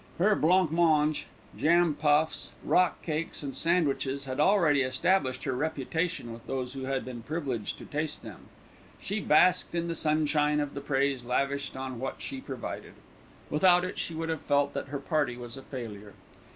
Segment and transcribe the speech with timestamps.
[0.17, 6.47] Her blanc mange, jam puffs, rock cakes, and sandwiches had already established her reputation with
[6.47, 8.47] those who had been privileged to taste them.
[8.99, 12.93] She basked in the sunshine of the praise lavished on what she provided.
[13.51, 16.15] Without it she would have felt that her party was a failure.